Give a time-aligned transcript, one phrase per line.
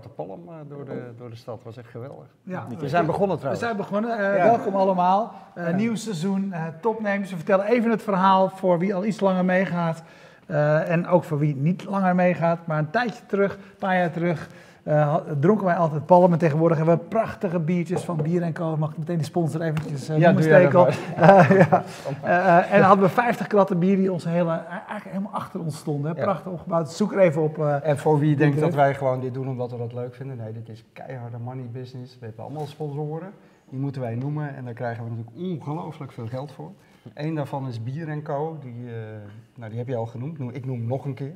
[0.00, 2.26] kratten palm eh, door de, door de stad, was echt geweldig.
[2.42, 3.64] Ja, We zijn begonnen We trouwens.
[3.64, 4.18] zijn begonnen.
[4.18, 4.44] Eh, Ja.
[4.44, 5.32] Welkom allemaal.
[5.54, 7.30] Eh, Nieuw seizoen, eh, topnames.
[7.30, 10.02] We vertellen even het verhaal voor wie al iets langer meegaat.
[10.86, 12.66] En ook voor wie niet langer meegaat.
[12.66, 14.48] Maar een tijdje terug, een paar jaar terug,
[14.82, 16.32] eh, dronken wij altijd palm.
[16.32, 18.76] En tegenwoordig hebben we prachtige biertjes van Bier en Co.
[18.76, 21.84] Mag ik meteen de sponsor eventjes uh, Ja, jij dat Eh, ja.
[22.22, 25.76] Eh, en dan hadden we 50 kratten bier die ons hele, eigenlijk helemaal achter ons
[25.78, 26.16] stonden.
[26.16, 26.22] hè.
[26.22, 26.90] Prachtig opgebouwd.
[26.92, 27.58] Zoek er even op.
[27.58, 30.52] En voor wie denkt dat wij gewoon dit doen omdat we dat leuk vinden, nee,
[30.52, 32.18] dit is keiharde money business.
[32.18, 33.30] We hebben allemaal sponsoren,
[33.68, 36.70] die moeten wij noemen en daar krijgen we natuurlijk ongelooflijk veel geld voor.
[37.14, 38.88] Eén daarvan is Bier Co, die,
[39.54, 41.34] nou, die heb je al genoemd, Noem- ik noem hem nog een keer.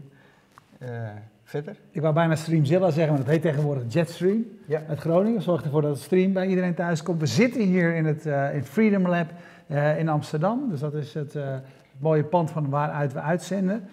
[1.44, 1.76] Verder?
[1.90, 4.46] ik wou bijna Streamzilla zeggen, maar dat heet tegenwoordig Jetstream.
[4.66, 4.82] Ja.
[4.88, 5.42] uit Groningen.
[5.42, 7.20] Zorgt ervoor dat het stream bij iedereen thuis komt.
[7.20, 9.26] We zitten hier in het eh, in Freedom Lab
[9.66, 10.70] eh, in Amsterdam.
[10.70, 11.62] Dus dat is het, eh, het
[11.98, 13.88] mooie pand van waaruit we uitzenden.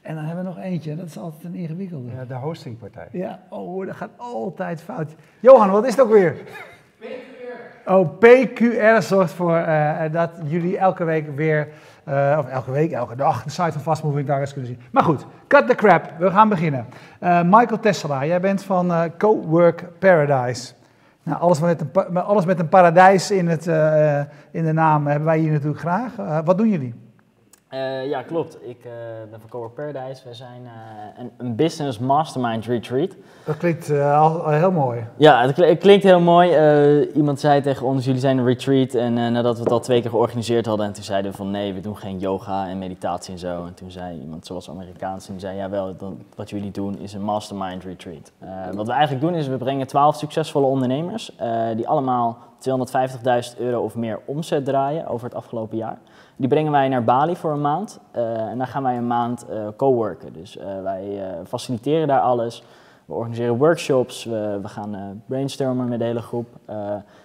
[0.00, 0.96] En dan hebben we nog eentje.
[0.96, 2.10] Dat is altijd een ingewikkelde.
[2.10, 3.08] Ja, de hostingpartij.
[3.12, 5.14] Ja, oh, dat gaat altijd fout.
[5.40, 6.36] Johan, wat is het ook weer?
[6.98, 7.90] PQR.
[7.90, 11.68] Oh, PQR zorgt voor eh, dat jullie elke week weer,
[12.04, 14.80] eh, of elke week, elke dag, de site van Fast Moving Targets kunnen zien.
[14.90, 16.12] Maar goed, cut the crap.
[16.18, 16.86] We gaan beginnen.
[17.18, 20.72] Eh, Michael Tessela, jij bent van eh, Cowork Paradise.
[21.22, 23.66] Nou, alles, met een, alles met een paradijs in, het,
[24.50, 26.12] in de naam hebben wij hier natuurlijk graag.
[26.44, 27.09] Wat doen jullie?
[27.70, 28.56] Eh, ja, klopt.
[28.60, 28.90] Ik eh,
[29.30, 30.28] ben van Cowork Paradise.
[30.28, 33.10] We zijn eh, een, een business mastermind retreat.
[33.44, 35.04] Dat klinkt al, al heel mooi.
[35.16, 36.50] Ja, het, kl- het klinkt heel mooi.
[37.14, 38.94] Iemand zei tegen ons, jullie zijn een retreat.
[38.94, 41.74] En nadat we het al twee keer georganiseerd hadden, en toen zeiden we van nee,
[41.74, 43.64] we doen geen yoga en meditatie en zo.
[43.66, 46.98] En toen zei iemand zoals Amerikaans, en die zei ja wel, dan, wat jullie doen
[46.98, 48.32] is een mastermind retreat.
[48.74, 51.32] Wat we eigenlijk doen is, we brengen twaalf succesvolle ondernemers,
[51.76, 55.98] die allemaal 250.000 euro of meer omzet draaien over het afgelopen jaar.
[56.36, 58.00] Die brengen wij naar Bali voor een maand.
[58.10, 60.32] eh, en daar gaan wij een maand eh coworken.
[60.32, 62.62] Dus eh, wij faciliteren daar alles.
[63.04, 66.46] We organiseren workshops, we, we gaan brainstormen met de hele groep.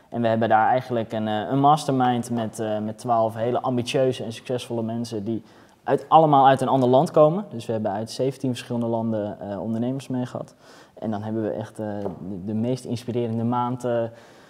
[0.10, 4.82] en we hebben daar eigenlijk een, een mastermind met, met 12 hele ambitieuze en succesvolle
[4.82, 5.44] mensen die
[5.84, 7.46] uit, allemaal uit een ander land komen.
[7.50, 10.56] Dus we hebben uit 17 verschillende landen ondernemers mee gehad.
[11.00, 12.02] En dan hebben we echt de,
[12.46, 14.04] de meest inspirerende maand eh,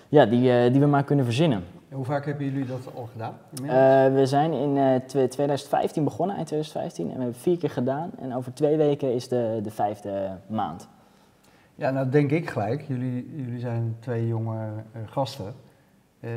[0.09, 1.63] ja, die, eh, die we maar kunnen verzinnen.
[1.89, 3.33] En hoe vaak hebben jullie dat al gedaan?
[3.63, 7.05] Eh, we zijn in eh, twe- 2015 begonnen, eind 2015.
[7.09, 8.11] En we hebben vier keer gedaan.
[8.19, 10.87] En over twee weken is de, de vijfde maand.
[11.75, 12.81] Ja, nou denk ik gelijk.
[12.81, 14.57] Jullie, jullie zijn twee jonge
[14.91, 15.53] eh, gasten.
[16.19, 16.31] Eh,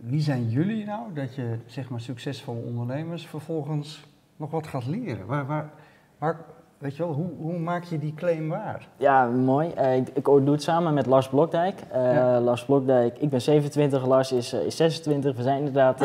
[0.00, 4.04] wie zijn jullie nou dat je zeg maar succesvolle ondernemers vervolgens
[4.36, 5.26] nog wat gaat leren?
[5.26, 5.70] Waar, waar,
[6.18, 6.36] waar,
[6.82, 8.88] weet je wel, hoe, hoe maak je die claim waar?
[8.96, 9.70] Ja, mooi.
[9.74, 11.80] Eh, ik, ik doe het samen met Lars Blokdijk.
[11.90, 12.40] Eh, Ja.
[12.40, 15.36] Lars Blokdijk, ik ben 27, Lars is, eh, is 26.
[15.36, 16.04] We zijn inderdaad,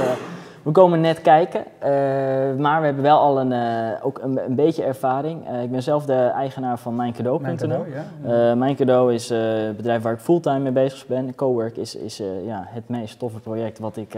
[0.63, 1.63] we komen net kijken.
[2.61, 3.53] Maar we hebben wel al een,
[4.01, 5.61] ook een, een beetje ervaring.
[5.63, 7.45] Ik ben zelf de eigenaar van mijncadeau.nl.
[7.45, 7.85] Mijn cadeau,
[8.23, 8.55] ja.
[8.55, 11.35] Mijn cadeau is het bedrijf waar ik fulltime mee bezig ben.
[11.35, 14.15] Cowork is, is ja, het meest toffe project wat ik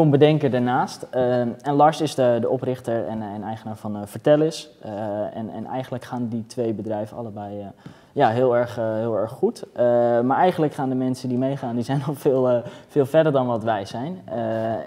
[0.00, 1.02] kon bedenken daarnaast.
[1.10, 4.70] Eh, en Lars is de, de oprichter en, en eigenaar van eh Vertellis.
[4.80, 4.92] Eh,
[5.36, 7.66] en, en eigenlijk gaan die twee bedrijven allebei eh,
[8.12, 9.62] ja, heel, erg, eh, heel erg goed.
[9.72, 9.84] Eh,
[10.20, 12.56] maar eigenlijk gaan de mensen die meegaan, die zijn al veel, eh,
[12.88, 14.18] veel verder dan wat wij zijn.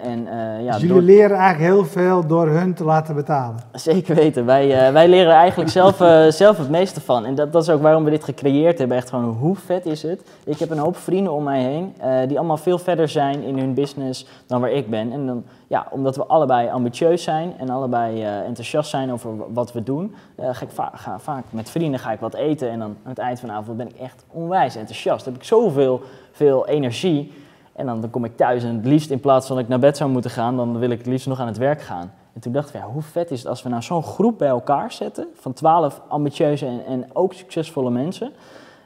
[0.02, 0.26] En,
[0.62, 3.60] ja, dus jullie door- leren eigenlijk heel veel door hun te laten betalen.
[3.72, 4.44] Zeker weten.
[4.46, 5.96] Wij, wij leren er eigenlijk zelf,
[6.34, 7.24] zelf het meeste van.
[7.24, 8.96] En dat, dat is ook waarom we dit gecreëerd hebben.
[8.96, 10.22] Echt gewoon, hoe vet is het?
[10.44, 11.94] Ik heb een hoop vrienden om mij heen
[12.28, 15.12] die allemaal veel verder zijn in hun business dan waar ik ben.
[15.12, 19.72] En dan, ja, omdat we allebei ambitieus zijn en allebei enthousiast zijn over wa- wat
[19.72, 22.70] we doen, ga ik va- ga, vaak met vrienden ga ik wat eten.
[22.70, 25.24] En dan het eind van de avond ben ik echt onwijs enthousiast.
[25.24, 26.02] Dan heb ik zoveel
[26.32, 27.32] veel energie.
[27.72, 29.78] En dan, dan kom ik thuis en het liefst in plaats van dat ik naar
[29.78, 32.12] bed zou moeten gaan, dan wil ik het liefst nog aan het werk gaan.
[32.32, 34.48] En toen dachten we, ja, hoe vet is het als we nou zo'n groep bij
[34.48, 38.32] elkaar zetten van twaalf ambitieuze en, en ook succesvolle mensen.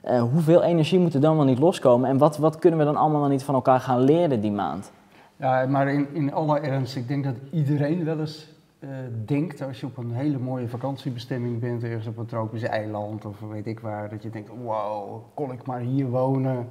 [0.03, 2.97] Eh, hoeveel energie moet er dan wel niet loskomen en wat, wat kunnen we dan
[2.97, 4.91] allemaal wel niet van elkaar gaan leren die maand?
[5.37, 8.47] Ja, maar in, in alle ernst, ik denk dat iedereen wel eens
[8.79, 8.89] eh,
[9.25, 13.41] denkt als je op een hele mooie vakantiebestemming bent, ergens op een tropisch eiland of
[13.41, 16.69] weet ik waar, dat je denkt, wow, kon ik maar hier wonen,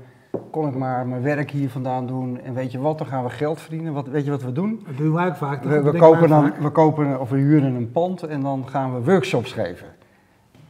[0.51, 3.30] kon ik maar mijn werk hier vandaan doen en weet je wat, dan gaan we
[3.30, 3.94] geld verdienen.
[3.94, 4.83] Wat, weet je wat we doen?
[4.86, 5.63] Dat doen wij ook vaak.
[5.63, 9.04] We, we kopen dan, we kopen of we huren een pand en dan gaan we
[9.04, 9.88] workshops geven.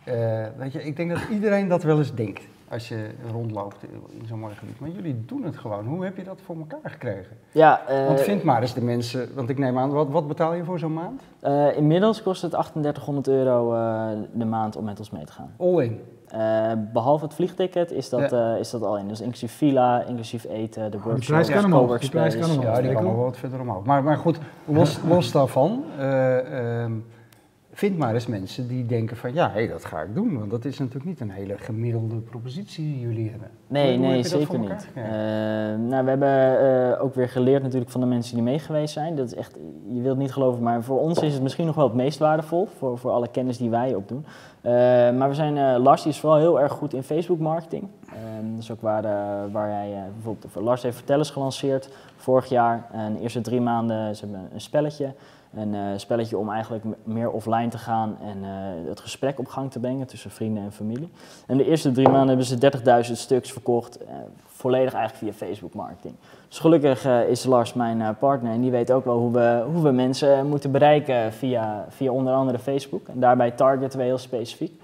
[0.04, 4.26] Eh, weet je, ik denk dat iedereen dat wel eens denkt als je rondloopt in
[4.28, 4.80] zo'n mooi gebied.
[4.80, 5.86] Maar jullie doen het gewoon.
[5.86, 7.38] Hoe heb je dat voor elkaar gekregen?
[7.52, 10.54] Ja, eh, Want vind maar eens de mensen, want ik neem aan, wat, wat betaal
[10.54, 11.22] je voor zo'n maand?
[11.40, 15.52] eh, inmiddels kost het 3800 euro eh, de maand om met ons mee te gaan.
[15.58, 16.02] All in.
[16.28, 19.08] Eh, behalve het vliegticket is dat, eh, is dat al in.
[19.08, 22.38] Dus inclusief villa, inclusief eten, de workshops, prijs kan omhoog, die coworkspace.
[22.38, 22.76] prijs kan omhoog.
[22.76, 23.84] Ja, die kan wel wat verder omhoog.
[23.86, 26.92] Maar, maar goed, los, los daarvan, eh, ehm,
[27.78, 30.40] vind maar eens mensen die denken van ja, hé, dat ga ik doen.
[30.40, 33.50] Want dat is natuurlijk niet een hele gemiddelde propositie die jullie hebben.
[33.68, 34.88] Nee, Hoe- nee, zeker niet.
[34.94, 35.04] Eh,
[35.88, 36.60] nou, we hebben
[36.94, 39.16] eh, ook weer geleerd natuurlijk van de mensen die mee geweest zijn.
[39.16, 39.58] Dat is echt,
[39.88, 42.68] je wilt niet geloven, maar voor ons is het misschien nog wel het meest waardevol.
[42.78, 44.26] Voor, voor alle kennis die wij opdoen.
[44.62, 44.72] Eh,
[45.18, 47.88] maar we zijn, Lars die is vooral heel erg goed in Facebook marketing.
[48.52, 49.02] Dat is ook waar,
[49.52, 52.88] waar hij bijvoorbeeld, Lars heeft Vertellers gelanceerd vorig jaar.
[52.92, 55.14] En de eerste drie maanden ze hebben een spelletje.
[55.58, 59.72] Een eh, spelletje om eigenlijk meer offline te gaan en eh, het gesprek op gang
[59.72, 61.10] te brengen tussen vrienden en familie.
[61.48, 64.16] En de eerste drie maanden hebben ze 30.000 stuks verkocht, eh,
[64.46, 66.14] volledig eigenlijk via Facebook marketing.
[66.48, 69.92] Dus gelukkig is Lars mijn partner en die weet ook wel hoe we, hoe we
[69.92, 73.08] mensen moeten bereiken via, via onder andere Facebook.
[73.08, 74.82] En daarbij targeten we heel specifiek.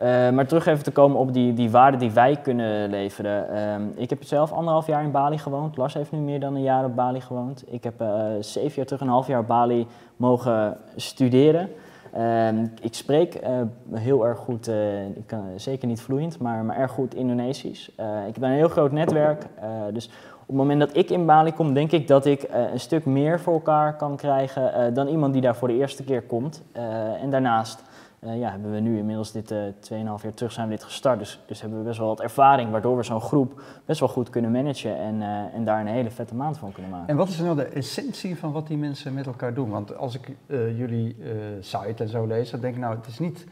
[0.00, 3.48] Eh, maar terug even te komen op die, die waarde die wij kunnen leveren.
[3.50, 5.76] Ehm, ik heb zelf anderhalf jaar in Bali gewoond.
[5.76, 7.64] Lars heeft nu meer dan een jaar op Bali gewoond.
[7.66, 9.86] Ik heb eh, zeven jaar terug een half jaar Bali
[10.16, 11.68] mogen studeren.
[12.12, 13.52] Ehm, ik spreek eh,
[13.92, 14.68] heel erg goed,
[15.14, 17.88] ik kan, zeker niet vloeiend, maar, maar erg goed Indonesisch.
[18.28, 19.46] Ik heb een heel groot netwerk.
[19.92, 20.06] dus
[20.40, 23.40] op het moment dat ik in Bali kom, denk ik dat ik een stuk meer
[23.40, 26.62] voor elkaar kan krijgen dan iemand die daar voor de eerste keer komt.
[27.20, 27.82] En daarnaast
[28.20, 31.18] eh, ja, hebben we nu inmiddels dit eh 2,5 jaar terug zijn we dit gestart.
[31.18, 34.30] Dus, dus hebben we best wel wat ervaring, waardoor we zo'n groep best wel goed
[34.30, 37.08] kunnen managen en, eh, en daar een hele vette maand van kunnen maken.
[37.08, 39.70] En wat is nou de essentie van wat die mensen met elkaar doen?
[39.70, 40.36] Want als ik
[40.76, 41.16] jullie
[41.60, 43.46] site en zo lees, dan denk ik nou, het is niet.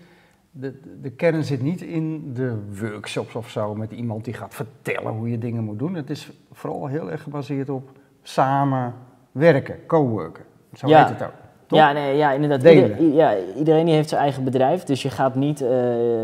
[0.51, 5.13] De, de kern zit niet in de workshops of zo met iemand die gaat vertellen
[5.13, 5.95] hoe je dingen moet doen.
[5.95, 7.91] Het is vooral heel erg gebaseerd op
[8.23, 8.95] samen
[9.33, 10.45] werken, co-worken.
[10.73, 10.99] Zo Ja.
[11.07, 11.35] heet het ook.
[11.69, 12.63] Ja, nee, ja, inderdaad.
[12.75, 15.69] Ieder- ja, iedereen die heeft zijn eigen bedrijf, dus je gaat niet, eh,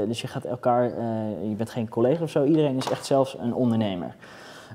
[0.06, 2.44] dus je gaat elkaar, eh, je bent geen collega of zo.
[2.44, 4.14] Iedereen is echt zelfs een ondernemer.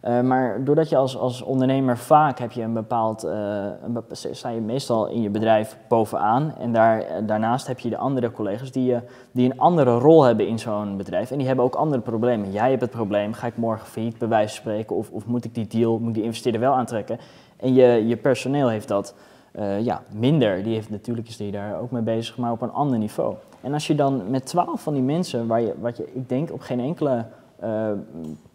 [0.01, 4.50] Eh, maar doordat je als, als ondernemer vaak heb je een bepaald, een bepa- sta
[4.50, 6.54] je meestal in je bedrijf bovenaan.
[6.60, 9.00] En daar, daarnaast heb je de andere collega's die, je,
[9.31, 11.31] die een andere rol hebben in zo'n bedrijf.
[11.31, 12.51] En die hebben ook andere problemen.
[12.51, 14.95] Jij hebt het probleem, ga ik morgen failliet bij wijze van spreken?
[14.95, 17.18] Of, of moet ik die deal, moet ik die investeerder wel aantrekken?
[17.57, 19.15] En je, je personeel heeft dat
[19.51, 20.63] eh, ja, minder.
[20.63, 23.36] Die heeft natuurlijk is die daar ook mee bezig, maar op een ander niveau.
[23.62, 26.51] En als je dan met twaalf van die mensen, waar je, wat je, ik denk
[26.51, 27.25] op geen enkele
[27.60, 27.92] eh,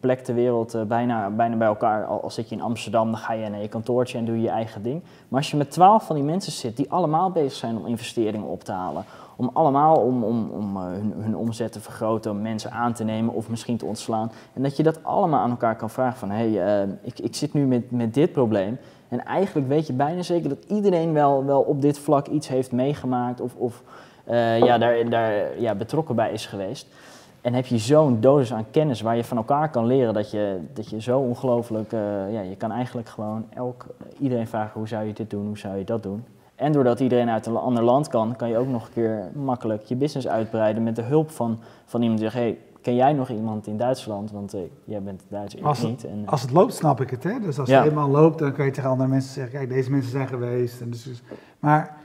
[0.00, 3.32] plek ter wereld eh, bijna, bijna bij elkaar, al, zit je in Amsterdam, dan ga
[3.32, 5.02] je naar je kantoortje en doe je je eigen ding.
[5.28, 8.48] Maar als je met twaalf van die mensen zit die allemaal bezig zijn om investeringen
[8.48, 9.04] op te halen,
[9.36, 13.34] om allemaal om, om, om hun, hun omzet te vergroten, om mensen aan te nemen
[13.34, 14.32] of misschien te ontslaan.
[14.52, 17.52] En dat je dat allemaal aan elkaar kan vragen van, hé, hey, ik, ik zit
[17.52, 18.78] nu met, met dit probleem.
[19.14, 22.72] En eigenlijk weet je bijna zeker dat iedereen wel, wel op dit vlak iets heeft
[22.72, 23.82] meegemaakt of, of
[24.24, 26.86] eh, ja, daar, daar ja, betrokken bij is geweest.
[27.40, 30.58] En heb je zo'n dosis aan kennis waar je van elkaar kan leren dat je,
[30.72, 33.86] dat je zo ongelooflijk, eh, ja, je kan eigenlijk gewoon elk,
[34.18, 36.24] iedereen vragen hoe zou je dit doen, hoe zou je dat doen.
[36.54, 39.82] En doordat iedereen uit een ander land kan, kan je ook nog een keer makkelijk
[39.82, 43.28] je business uitbreiden met de hulp van, van iemand die zegt, hey, ken jij nog
[43.28, 44.30] iemand in Duitsland?
[44.30, 46.04] Want eh, jij bent Duits, ik Als het- niet.
[46.04, 47.22] En, eh, Als het loopt, snap ik het.
[47.24, 47.40] Hè?
[47.40, 47.74] Dus als Ja.
[47.74, 50.80] het helemaal loopt, dan kun je tegen andere mensen zeggen: kijk, deze mensen zijn geweest.
[50.80, 51.22] En dus, dus-
[51.58, 51.96] maar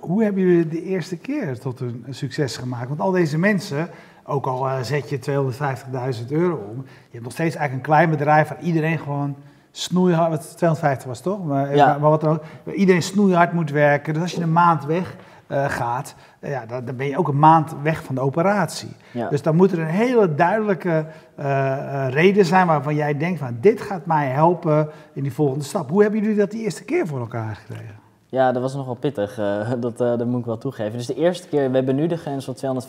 [0.00, 2.88] hoe hebben jullie de eerste keer tot een, succes gemaakt?
[2.88, 3.88] Want al deze mensen,
[4.24, 8.10] ook al eh, zet je 250.000 euro om, je hebt nog steeds eigenlijk een klein
[8.10, 9.36] bedrijf waar iedereen gewoon
[9.70, 11.44] snoeihard, wat 250 was toch?
[11.44, 11.86] Maar, Ja.
[11.86, 14.12] maar, wat dan ook, iedereen snoeihard moet werken.
[14.14, 15.18] Dus als je een maand weg eh,
[15.50, 18.96] gaat, eh, ja, dan, dan ben je ook een maand weg van de operatie.
[19.10, 19.28] ja.
[19.28, 23.56] Dus dan moet er een hele duidelijke eh, eh, reden zijn waarvan jij denkt van
[23.60, 25.90] dit gaat mij helpen in die volgende stap.
[25.90, 27.99] Hoe hebben jullie dat die eerste keer voor elkaar gekregen?
[28.30, 29.38] Ja, dat was nogal pittig.
[29.38, 30.98] eh, dat, eh, dat moet ik wel toegeven.
[30.98, 32.82] Dus de eerste keer, we hebben nu de grens van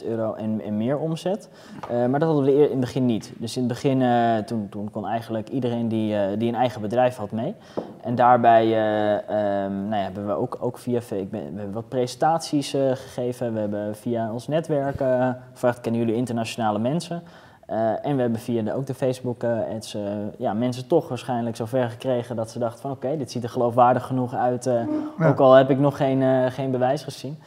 [0.00, 1.48] 250.000 euro en, en meer omzet.
[1.90, 3.32] Eh, maar dat hadden we in het begin niet.
[3.36, 4.02] Dus in het begin,
[4.46, 7.54] toen, toen kon eigenlijk iedereen die, die een eigen bedrijf had mee.
[8.02, 11.88] En daarbij eh, ehm, nou ja, hebben we ook, ook via, ik we hebben wat
[11.88, 13.52] presentaties gegeven.
[13.52, 15.02] We hebben via ons netwerk
[15.52, 17.22] gevraagd, kennen jullie internationale mensen?
[17.66, 20.02] Eh, en we hebben via de, ook de Facebook-ads eh,
[20.38, 24.06] ja, mensen toch waarschijnlijk zover gekregen dat ze dachten van oké, dit ziet er geloofwaardig
[24.06, 24.74] genoeg uit, eh,
[25.18, 25.28] Ja.
[25.28, 27.38] ook al heb ik nog geen, eh, geen bewijs gezien.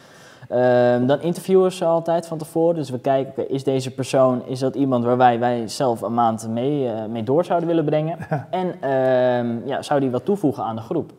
[0.50, 4.76] Ehm, dan interviewen ze altijd van tevoren, dus we kijken, is deze persoon, is dat
[4.76, 8.18] iemand waar wij, wij zelf een maand mee, eh, mee door zouden willen brengen?
[8.50, 11.12] En ehm, ja, zou die wat toevoegen aan de groep?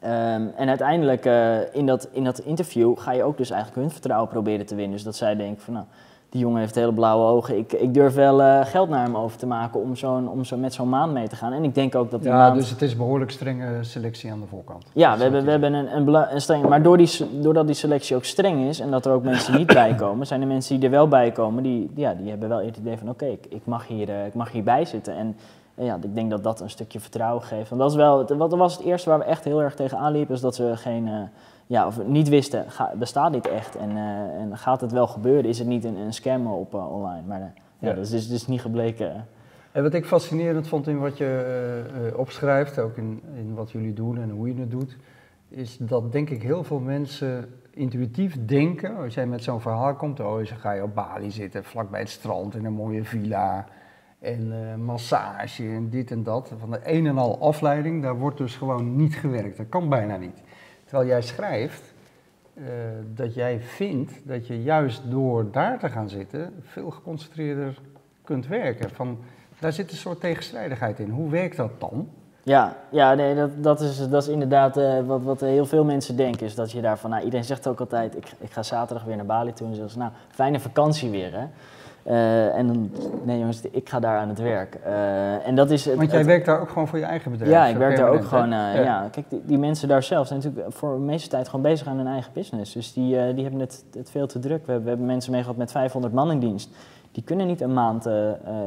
[0.00, 3.90] Ehm, en uiteindelijk eh, in, dat, in dat interview ga je ook dus eigenlijk hun
[3.90, 4.92] vertrouwen proberen te winnen.
[4.92, 5.86] Dus dat zij denken van nou,
[6.32, 7.58] die jongen heeft hele blauwe ogen.
[7.58, 10.56] Ik, ik durf wel eh, geld naar hem over te maken om, zo'n, om zo
[10.56, 11.52] met zo'n maand mee te gaan.
[11.52, 12.54] En ik denk ook dat Ja, maand...
[12.54, 14.84] dus het is behoorlijk strenge selectie aan de voorkant.
[14.92, 16.68] Ja, we hebben, we hebben een, een, een streng.
[16.68, 19.66] Maar door die, doordat die selectie ook streng is en dat er ook mensen niet
[19.82, 22.64] bij komen, zijn er mensen die er wel bij komen, die, ja, die hebben wel
[22.64, 25.16] het idee van: oké, ik, ik, mag hier, eh, ik mag hierbij zitten.
[25.16, 25.36] En
[25.74, 27.68] eh, ja, ik denk dat dat een stukje vertrouwen geeft.
[27.68, 30.34] Want dat, is wel, dat was het eerste waar we echt heel erg tegen aanliepen,
[30.34, 31.14] is dat ze geen, eh,
[31.72, 33.76] ja, of niet wisten, ga, bestaat dit echt?
[33.76, 35.44] En, eh, en gaat het wel gebeuren?
[35.44, 37.26] Is het niet een, een scam op eh, online?
[37.26, 37.46] Maar eh,
[37.78, 39.26] ja, dat is dus, dus niet gebleken.
[39.72, 44.20] En wat ik fascinerend vond in wat je opschrijft, ook in, in wat jullie doen
[44.20, 44.96] en hoe je het doet,
[45.48, 50.20] is dat denk ik heel veel mensen intuïtief denken, als jij met zo'n verhaal komt,
[50.20, 53.66] oh, dan ga je op Bali zitten, vlakbij het strand in een mooie villa
[54.22, 56.52] en eh, massage en dit en dat.
[56.58, 59.56] Van de een en al afleiding, daar wordt dus gewoon niet gewerkt.
[59.56, 60.42] Dat kan bijna niet.
[60.92, 61.94] Terwijl jij schrijft
[62.54, 62.64] eh,
[63.14, 67.78] dat jij vindt dat je juist door daar te gaan zitten veel geconcentreerder
[68.24, 68.90] kunt werken.
[68.90, 69.18] Van,
[69.58, 71.10] daar zit een soort tegenstrijdigheid in.
[71.10, 72.08] Hoe werkt dat dan?
[72.42, 76.16] Ja, ja nee, dat, dat, is, dat is inderdaad eh, wat, wat heel veel mensen
[76.16, 76.46] denken.
[76.46, 79.26] Is dat je daarvan, nou, iedereen zegt ook altijd, ik, ik ga zaterdag weer naar
[79.26, 79.68] Bali toe.
[79.68, 81.46] En ze, nou, fijne vakantie weer hè.
[82.02, 82.90] Eh, en dan,
[83.22, 84.74] nee jongens, ik ga daar aan het werk.
[84.84, 87.30] Eh, en dat is het, Want jij het- werkt daar ook gewoon voor je eigen
[87.30, 87.52] bedrijf.
[87.52, 88.52] Ja, ik werk daar ook gewoon.
[88.52, 89.08] eh, ja.
[89.10, 91.96] kijk, die, die mensen daar zelf zijn natuurlijk voor de meeste tijd gewoon bezig aan
[91.96, 92.72] hun eigen business.
[92.72, 94.58] Dus die, die hebben het, het veel te druk.
[94.66, 96.70] We, hebben- we hebben mensen mee gehad met 500 man in dienst.
[97.12, 98.10] Die kunnen niet een maand ja,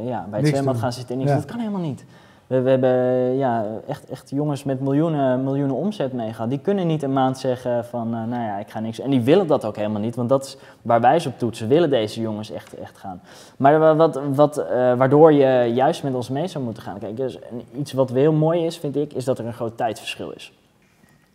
[0.04, 0.82] bij het Niks zwembad doen.
[0.84, 1.32] gaan zitten en niks.
[1.32, 1.38] Ja.
[1.38, 2.06] Dat kan helemaal niet.
[2.48, 2.92] We, we hebben
[3.38, 6.50] ja, echt, echt jongens met miljoenen, miljoenen omzet meegaan.
[6.50, 9.00] Die kunnen niet een maand zeggen van, eh, nou ja, ik ga niks.
[9.00, 11.68] En die willen dat ook helemaal niet, want dat is waar wij ze op toetsen.
[11.68, 13.22] Willen deze jongens echt, echt gaan.
[13.58, 17.00] Maar wa- wat, wat, eh, waardoor je juist met ons mee zou moeten gaan.
[17.00, 17.38] Kijk, dus
[17.78, 20.54] iets wat heel mooi is, vind ik, is dat er een groot tijdsverschil is.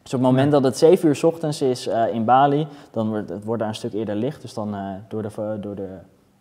[0.03, 3.09] Dus op het moment dat het 7 uur 's ochtends is eh, in Bali, dan
[3.09, 4.41] wordt het wordt daar een stuk eerder licht.
[4.43, 4.75] Dus dan
[5.09, 5.89] door de, door de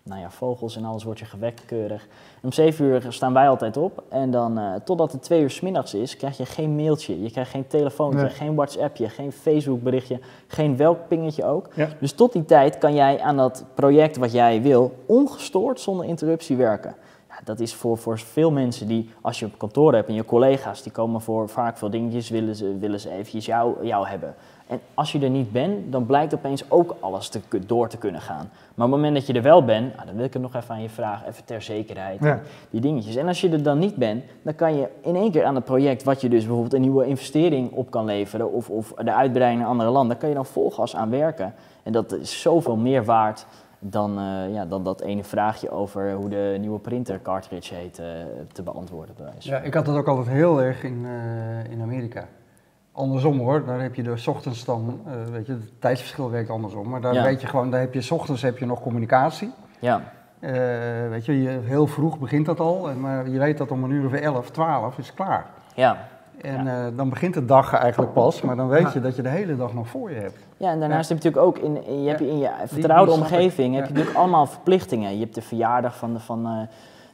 [0.03, 2.03] nou ja, vogels en alles word je gewekt keurig.
[2.35, 4.03] En om 7 uur staan wij altijd op.
[4.09, 7.21] En dan eh, totdat het 2 uur 's middags is, krijg je geen mailtje.
[7.21, 8.29] Je krijgt geen telefoontje, Nee.
[8.29, 11.67] geen WhatsAppje, geen Facebook berichtje, geen welk pingetje ook.
[11.75, 11.87] Ja.
[11.99, 16.57] Dus tot die tijd kan jij aan dat project wat jij wil, ongestoord, zonder interruptie
[16.57, 16.95] werken.
[17.29, 20.25] Ja, dat is voor, voor veel mensen die, als je op kantoor hebt en je
[20.25, 24.35] collega's, die komen voor vaak veel dingetjes, willen ze, willen ze eventjes jou, jou hebben.
[24.69, 28.21] En als je er niet bent, dan blijkt opeens ook alles te, door te kunnen
[28.21, 28.49] gaan.
[28.75, 30.55] Maar op het moment dat je er wel bent, nou, dan wil ik het nog
[30.55, 32.39] even aan je vragen, even ter zekerheid, Ja.
[32.69, 33.15] die dingetjes.
[33.15, 35.63] En als je er dan niet bent, dan kan je in één keer aan het
[35.63, 39.61] project, wat je dus bijvoorbeeld een nieuwe investering op kan leveren, of, of de uitbreiding
[39.61, 41.53] naar andere landen, kan je dan vol gas aan werken.
[41.83, 43.45] En dat is zoveel meer waard
[43.79, 48.05] dan, eh, ja, dan dat ene vraagje over hoe de nieuwe printer cartridge heet eh,
[48.51, 49.15] te beantwoorden.
[49.39, 52.27] Ja, ik had dat ook altijd heel erg in, eh, in Amerika.
[52.99, 56.89] Andersom hoor, daar heb je de ochtends dan, eh, weet je, het tijdsverschil werkt andersom.
[56.89, 57.23] Maar daar Ja.
[57.23, 59.51] weet je gewoon, daar heb je ochtends heb je nog communicatie.
[59.79, 60.01] ja.
[60.39, 60.51] Eh,
[61.09, 63.89] weet je, je, heel vroeg begint dat al, en, maar je weet dat om een
[63.91, 65.45] uur of 11, 12 is klaar.
[65.75, 65.97] Ja.
[66.41, 68.91] En eh, dan begint de dag eigenlijk pas, maar dan weet Ja.
[68.93, 70.45] je dat je de hele dag nog voor je hebt.
[70.57, 73.85] Ja, en daarnaast heb je natuurlijk ook in, je hebt in je vertrouwde omgeving heb
[73.87, 75.13] je natuurlijk allemaal verplichtingen.
[75.13, 76.67] Je hebt de verjaardag van, de, van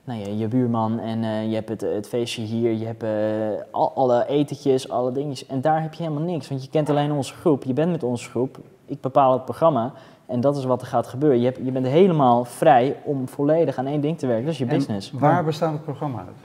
[0.05, 3.63] nou ja, je buurman en eh, je hebt het, het feestje hier, je hebt eh,
[3.71, 5.47] al, alle etentjes, alle dingetjes.
[5.49, 8.03] En daar heb je helemaal niks, want je kent alleen onze groep, je bent met
[8.03, 9.91] onze groep, ik bepaal het programma
[10.25, 11.39] en dat is wat er gaat gebeuren.
[11.39, 14.59] Je, hebt, je bent helemaal vrij om volledig aan één ding te werken, dat is
[14.59, 15.11] je En business.
[15.11, 16.35] waar bestaat het programma uit?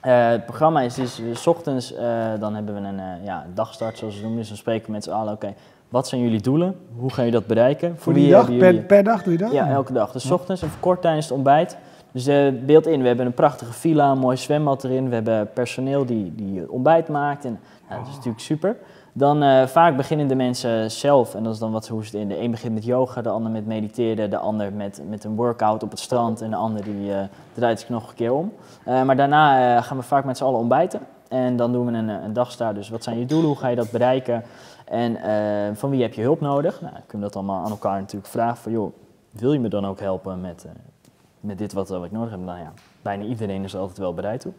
[0.00, 1.94] Eh, het programma is dus 's ochtends,
[2.40, 4.38] dan hebben we een ja, dagstart zoals we noemen.
[4.38, 5.54] Dus dan spreken we met z'n allen, oké,
[5.88, 6.76] wat zijn jullie doelen?
[6.96, 7.94] Hoe ga je dat bereiken?
[7.98, 9.52] Voor die dag, per, jullie- per dag doe je dat?
[9.52, 10.12] Ja, elke dag.
[10.12, 11.76] Dus 's ochtends even kort tijdens het ontbijt.
[12.12, 15.08] Dus eh, beeld in, we hebben een prachtige villa, een mooi zwembad erin.
[15.08, 17.44] We hebben personeel die, die ontbijt maakt.
[17.44, 18.76] En, nou, dat is natuurlijk super.
[19.12, 22.20] Dan eh, vaak beginnen de mensen zelf, en dat is dan wat, hoe ze het
[22.20, 22.28] in.
[22.28, 25.82] De een begint met yoga, de ander met mediteren, de ander met, met een workout
[25.82, 28.52] op het strand en de ander die eh, draait zich nog een keer om.
[28.84, 31.00] Maar daarna gaan we vaak met z'n allen ontbijten.
[31.28, 32.74] En dan doen we een, een dagstaart.
[32.74, 33.48] Dus wat zijn je doelen?
[33.48, 34.42] Hoe ga je dat bereiken?
[34.84, 35.16] En
[35.76, 36.80] van wie heb je hulp nodig?
[36.80, 38.56] Nou, kunnen we dat allemaal aan elkaar natuurlijk vragen.
[38.56, 38.92] Van, joh,
[39.30, 40.66] wil je me dan ook helpen met,
[41.42, 42.40] met dit wat, wat ik nodig heb?
[42.40, 42.72] Nou ja,
[43.02, 44.52] bijna iedereen is er altijd wel bereid toe.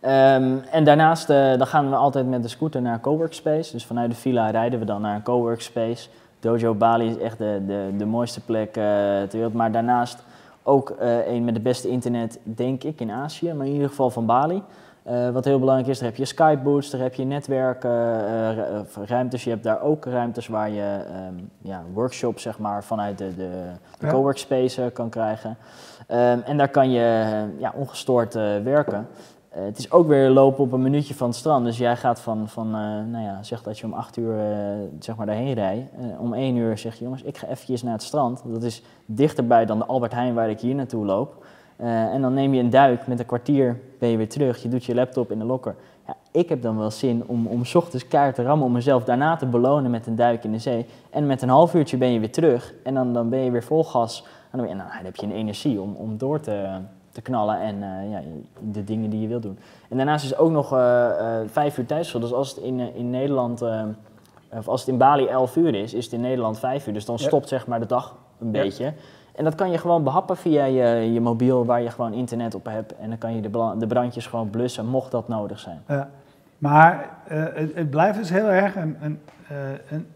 [0.00, 3.72] Ehm, en daarnaast eh, dan gaan we altijd met de scooter naar een coworkspace.
[3.72, 6.08] Dus vanuit de villa rijden we dan naar een coworkspace.
[6.40, 9.52] Dojo Bali is echt de, de, de mooiste plek eh, ter wereld.
[9.52, 10.24] Maar daarnaast
[10.62, 13.52] ook eh, een met de beste internet, denk ik, in Azië.
[13.52, 14.62] Maar in ieder geval van Bali.
[15.02, 19.04] Eh, wat heel belangrijk is, daar heb je Skype booths, daar heb je netwerken, eh,
[19.06, 19.44] ruimtes.
[19.44, 23.50] Je hebt daar ook ruimtes waar je ehm, ja, workshops zeg maar, vanuit de, de,
[23.98, 24.12] de Ja.
[24.12, 25.56] coworkspace eh, kan krijgen.
[26.06, 27.26] Ehm, en daar kan je
[27.58, 29.06] ja, ongestoord werken.
[29.48, 31.64] Het is ook weer lopen op een minuutje van het strand.
[31.64, 32.70] Dus jij gaat van, van
[33.10, 34.34] nou ja, zeg dat je om acht uur
[34.98, 35.90] zeg maar daarheen rijdt.
[36.18, 38.42] Om één uur zeg je, jongens, ik ga eventjes naar het strand.
[38.46, 41.41] Dat is dichterbij dan de Albert Heijn waar ik hier naartoe loop.
[41.82, 44.62] Eh, en dan neem je een duik, met een kwartier ben je weer terug.
[44.62, 45.74] Je doet je laptop in de lokker.
[46.06, 49.04] Ja, ik heb dan wel zin om, om 's ochtends kaart te rammen om mezelf
[49.04, 50.86] daarna te belonen met een duik in de zee.
[51.10, 52.74] En met een half uurtje ben je weer terug.
[52.84, 54.26] En dan, dan ben je weer vol gas.
[54.50, 56.68] En dan, en dan heb je een energie om, om door te,
[57.10, 58.20] te knallen en eh, ja,
[58.72, 59.58] de dingen die je wilt doen.
[59.88, 61.06] En daarnaast is ook nog eh,
[61.46, 62.20] vijf uur tijdsverschil.
[62.20, 63.62] Dus als het in, in Nederland
[64.58, 66.92] of als het in Bali 11 uur is, is het in Nederland 5 uur.
[66.92, 67.26] Dus dan Ja.
[67.26, 68.62] stopt zeg maar de dag een Ja.
[68.62, 68.92] beetje.
[69.34, 72.64] En dat kan je gewoon behappen via je, je mobiel waar je gewoon internet op
[72.64, 72.96] hebt.
[72.96, 75.80] En dan kan je de, de brandjes gewoon blussen, mocht dat nodig zijn.
[75.88, 76.10] Ja.
[76.58, 79.56] Maar eh, het, het blijft dus heel erg een, een, eh,
[79.90, 80.06] een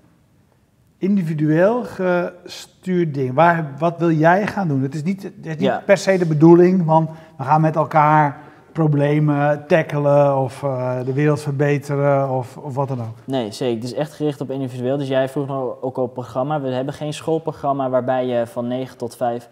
[0.99, 3.35] individueel gestuurd ding.
[3.35, 4.83] Waar, wat wil jij gaan doen?
[4.83, 5.83] Het is niet, het is niet Ja.
[5.85, 8.37] per se de bedoeling van we gaan met elkaar
[8.77, 13.17] problemen tackelen of eh, de wereld verbeteren of, of wat dan ook.
[13.25, 13.75] Nee, zeker.
[13.75, 14.97] Het is echt gericht op individueel.
[14.97, 16.61] Dus jij vroeg nou ook op programma.
[16.61, 19.49] We hebben geen schoolprogramma waarbij je van 9 tot 5...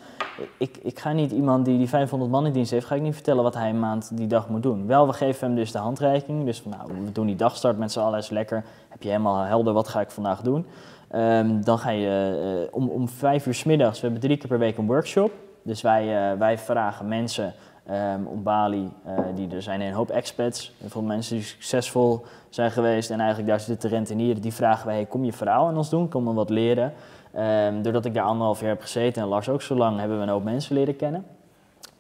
[0.59, 3.15] Ik, ik ga niet iemand die die 500 man in dienst heeft, ga ik niet
[3.15, 4.87] vertellen wat hij een maand die dag moet doen.
[4.87, 6.45] Wel, we geven hem dus de handreiking.
[6.45, 8.65] Dus van, nou, we doen die dagstart met z'n allen, is lekker.
[8.89, 10.67] Heb je helemaal helder, wat ga ik vandaag doen?
[11.11, 14.49] Ehm, dan ga je eh, om, om vijf uur 's middags, we hebben drie keer
[14.49, 15.31] per week een workshop.
[15.63, 17.55] Dus wij, eh, wij vragen mensen
[17.87, 22.25] ehm, op Bali, eh, die, er zijn een hoop expats, heel veel mensen die succesvol
[22.49, 25.67] zijn geweest en eigenlijk daar zitten te rentenieren, die vragen wij, hey, kom je verhaal
[25.67, 26.93] aan ons doen, kom maar wat leren.
[27.33, 30.23] Ehm, doordat ik daar anderhalf jaar heb gezeten en Lars ook zo lang, hebben we
[30.23, 31.25] een hoop mensen leren kennen.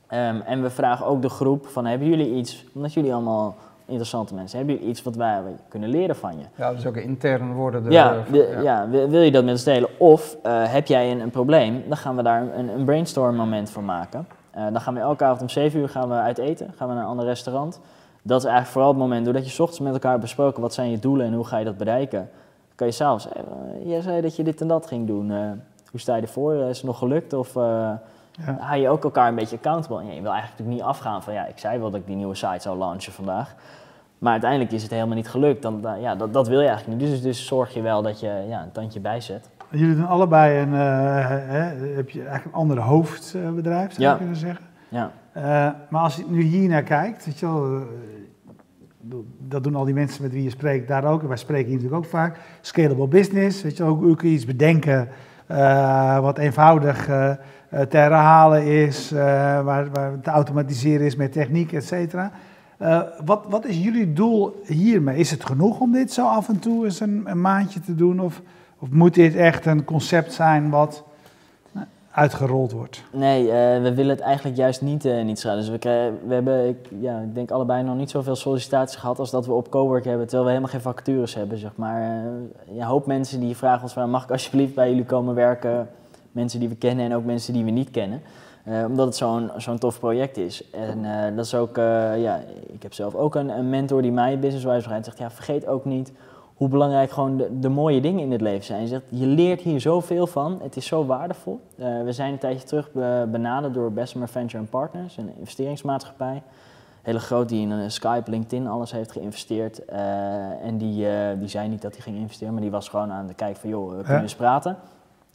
[0.06, 3.54] Ehm, en we vragen ook de groep van, hebben jullie iets, omdat jullie allemaal
[3.86, 6.44] interessante mensen, hebben jullie iets wat wij kunnen leren van je?
[6.54, 7.84] Ja, dus ook intern worden.
[7.84, 8.88] De, Ja, wil, ja.
[8.88, 9.88] wil, wil je dat met ons delen?
[9.98, 11.82] Of eh, heb jij een, een probleem?
[11.88, 14.26] Dan gaan we daar een, een brainstorm moment voor maken.
[14.54, 16.72] Eh, dan gaan we elke avond om 7 uur gaan we uit eten.
[16.76, 17.80] Gaan we naar een ander restaurant.
[18.22, 20.74] Dat is eigenlijk vooral het moment, doordat je 's ochtends met elkaar hebt besproken wat
[20.74, 22.18] zijn je doelen en hoe ga je dat bereiken.
[22.18, 23.42] Dan kan je s'avonds, eh,
[23.84, 25.30] jij zei dat je dit en dat ging doen.
[25.30, 25.38] Eh,
[25.90, 26.54] hoe sta je ervoor?
[26.54, 27.32] Is het nog gelukt?
[27.32, 28.56] Of Ja.
[28.58, 29.98] hou je ook elkaar een beetje accountable?
[29.98, 32.16] En je wil eigenlijk natuurlijk niet afgaan van ja, ik zei wel dat ik die
[32.16, 33.54] nieuwe site zou launchen vandaag.
[34.18, 35.62] Maar uiteindelijk is het helemaal niet gelukt.
[35.62, 37.10] Dan, dan- ja, dat, dat wil je eigenlijk niet.
[37.10, 39.48] Dus, dus zorg je wel dat je ja, een tandje bijzet.
[39.74, 44.14] Jullie doen allebei een, eh, hè, heb je eigenlijk een ander hoofdbedrijf, zou je Ja.
[44.16, 44.64] kunnen zeggen.
[44.88, 45.10] Ja.
[45.32, 45.42] Eh,
[45.90, 47.82] maar als je nu hier naar kijkt, weet je wel, eh,
[49.38, 51.22] dat doen al die mensen met wie je spreekt daar ook.
[51.22, 52.38] En wij spreken hier natuurlijk ook vaak.
[52.60, 55.08] Scalable business, weet je wel, ook, ook iets bedenken
[56.20, 57.30] wat eenvoudig eh,
[57.68, 62.30] te herhalen is, waar, waar te automatiseren is met techniek, et cetera.
[63.24, 65.16] Wat, wat is jullie doel hiermee?
[65.16, 68.20] Is het genoeg om dit zo af en toe eens een, een maandje te doen?
[68.20, 68.42] Of,
[68.84, 71.04] of moet dit echt een concept zijn wat
[72.10, 73.02] uitgerold wordt?
[73.12, 75.60] Nee, eh, we willen het eigenlijk juist niet, eh niet schrijven.
[75.60, 79.30] Dus we, we hebben, ik, ja, ik denk allebei nog niet zoveel sollicitaties gehad als
[79.30, 82.00] dat we op Cowork hebben, terwijl we helemaal geen vacatures hebben, zeg maar.
[82.70, 85.88] Ja, een hoop mensen die vragen ons van, mag ik alsjeblieft bij jullie komen werken?
[86.32, 88.20] Mensen die we kennen en ook mensen die we niet kennen.
[88.86, 90.70] Omdat het zo'n zo'n tof project is.
[90.70, 91.76] En dat is ook,
[92.16, 92.40] ja,
[92.72, 95.04] ik heb zelf ook een, een mentor die mij businesswise rijdt.
[95.04, 96.12] Zegt, ja, vergeet ook niet
[96.54, 98.80] hoe belangrijk gewoon de, de mooie dingen in het leven zijn.
[98.80, 100.58] Je zegt, je leert hier zoveel van.
[100.62, 101.60] Het is zo waardevol.
[101.78, 106.42] Eh, we zijn een tijdje terug be- benaderd door Bessemer Venture Partners, een investeringsmaatschappij.
[107.02, 109.84] Hele groot die in eh, Skype, LinkedIn, alles heeft geïnvesteerd.
[109.84, 109.98] Eh,
[110.66, 111.06] en die,
[111.38, 113.70] die zei niet dat hij ging investeren, maar die was gewoon aan het kijken van,
[113.70, 114.20] joh, we kunnen Ja.
[114.22, 114.76] eens praten.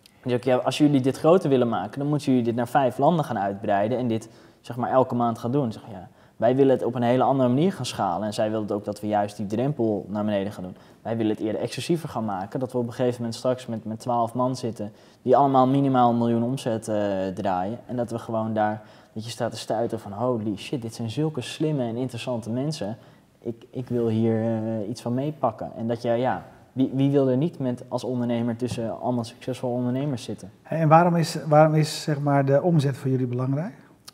[0.03, 2.67] Die zei ook, ja, als jullie dit groter willen maken, dan moeten jullie dit naar
[2.67, 4.29] vijf landen gaan uitbreiden en dit
[4.61, 5.71] zeg maar elke maand gaan doen.
[5.71, 6.07] Zeg, ja,
[6.39, 8.99] wij willen het op een hele andere manier gaan schalen en zij wilden ook dat
[9.01, 10.75] we juist die drempel naar beneden gaan doen.
[11.01, 13.85] Wij willen het eerder exclusiever gaan maken, dat we op een gegeven moment straks met,
[13.85, 16.95] met 12 man zitten die allemaal minimaal een miljoen omzet eh,
[17.33, 18.81] draaien en dat we gewoon daar,
[19.13, 22.97] dat je staat te stuiten van holy shit, dit zijn zulke slimme en interessante mensen.
[23.39, 25.71] Ik, ik wil hier eh, iets van meepakken.
[25.77, 29.73] En dat je, ja, wie, wie wil er niet met als ondernemer tussen allemaal succesvolle
[29.73, 30.51] ondernemers zitten?
[30.63, 33.73] En waarom is, waarom is zeg maar, de omzet voor jullie belangrijk?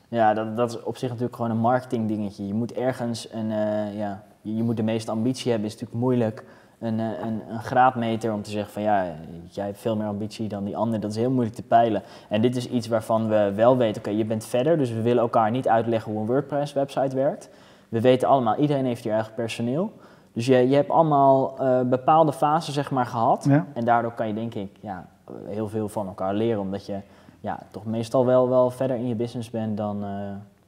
[0.10, 2.48] Ja, dat, dat is op zich natuurlijk gewoon een marketing dingetje.
[2.48, 6.02] Je moet ergens een, eh, ja, je, je moet de meeste ambitie hebben, is natuurlijk
[6.02, 6.44] moeilijk.
[6.80, 9.06] Een, eh, een, een graadmeter om te zeggen van ja,
[9.50, 11.00] jij hebt veel meer ambitie dan die ander.
[11.00, 12.04] Dat is heel moeilijk te peilen.
[12.30, 14.78] En dit is iets waarvan we wel weten, oké, je bent verder.
[14.78, 17.50] Dus we willen elkaar niet uitleggen hoe een WordPress website werkt.
[17.90, 19.92] We weten allemaal, iedereen heeft hier eigen personeel.
[20.34, 23.46] Dus je, je hebt allemaal eh, bepaalde fasen zeg maar gehad.
[23.50, 23.66] Ja.
[23.74, 25.08] En daardoor kan je denk ik ja,
[25.46, 26.62] heel veel van elkaar leren.
[26.62, 26.98] Omdat je
[27.46, 30.10] ja, toch meestal wel, wel verder in je business bent dan eh,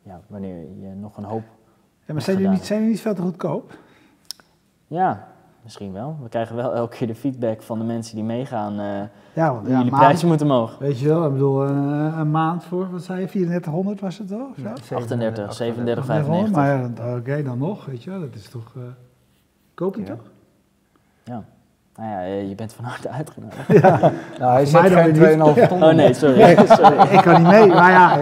[0.03, 1.43] ja, wanneer je nog een hoop...
[2.05, 2.51] Ja, maar zijn jullie, gedaan.
[2.51, 3.77] niet, zijn niet veel te goedkoop?
[4.87, 5.27] Ja,
[5.63, 6.17] misschien wel.
[6.21, 8.79] We krijgen wel elke keer de feedback van de mensen die meegaan.
[8.79, 9.01] eh
[9.33, 10.77] Ja, want hoe ja, prijzen moeten omhoog.
[10.77, 14.27] Weet je wel, ik bedoel, een, een maand voor, wat zei je, 3400 was het
[14.27, 14.55] toch?
[14.57, 14.67] Zo?
[14.95, 16.51] 38, 37, 3800, 95.
[16.55, 18.73] Maar ja, dan- oké, dan nog, weet je wel, dat is toch...
[18.75, 18.81] eh
[19.73, 20.07] koop je Ja.
[20.07, 20.23] toch?
[21.23, 21.43] Ja.
[21.97, 23.67] Nou ja, eh, je bent van harte uitgenodigd.
[24.39, 25.57] Nou, hij dan geen weer niet.
[25.59, 25.83] 2,5 ton.
[25.83, 26.55] Oh nee, sorry.
[26.79, 27.07] sorry.
[27.15, 28.19] Ik kan niet mee, maar ja,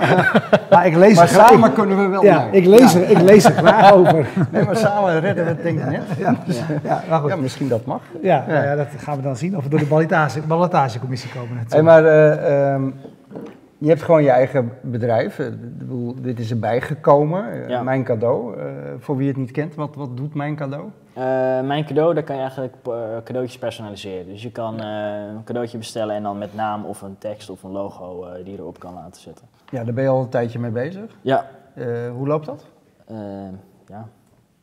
[0.70, 2.60] maar ik lees Maar er graag- samen ik- kunnen we wel Ja, mee.
[2.60, 4.26] ik lees, er, ik lees er graag over.
[4.50, 6.02] Nee, maar samen redden we het denk ik net.
[6.18, 6.34] Ja,
[6.82, 7.30] ja, maar goed.
[7.30, 8.00] Ja, misschien dat mag.
[8.22, 11.48] Ja, nou ja, dat gaan we dan zien of we door de ballotage, ballotagecommissie komen
[11.48, 11.84] Hey, natuurlijk.
[11.88, 12.82] maar eh, ehm,
[13.80, 15.38] je hebt gewoon je eigen bedrijf.
[15.38, 17.52] Eh, ik bedoel, dit is erbij gekomen.
[17.52, 17.82] Eh, Ja.
[17.82, 18.66] Mijn cadeau eh,
[18.98, 20.84] voor wie het niet kent, wat, wat doet mijn cadeau?
[21.12, 21.22] Eh,
[21.60, 22.92] mijn cadeau, daar kan je eigenlijk eh,
[23.24, 24.26] cadeautjes personaliseren.
[24.26, 24.86] Dus je kan eh,
[25.36, 28.52] een cadeautje bestellen en dan met naam of een tekst of een logo eh, die
[28.52, 29.46] je erop kan laten zetten.
[29.70, 31.16] Ja, daar ben je al een tijdje mee bezig.
[31.20, 32.66] Ja, Eh, hoe loopt dat?
[33.86, 34.04] ja,